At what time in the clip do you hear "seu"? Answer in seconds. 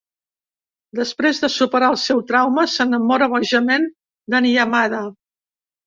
2.05-2.25